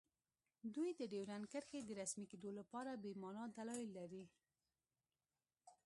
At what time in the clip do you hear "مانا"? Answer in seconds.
3.21-3.43